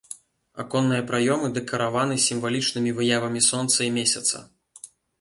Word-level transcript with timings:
Аконныя 0.63 1.03
праёмы 1.11 1.47
дэкараваны 1.59 2.19
сімвалічнымі 2.27 2.97
выявамі 3.03 3.47
сонца 3.53 3.79
і 3.91 3.95
месяца. 4.03 4.47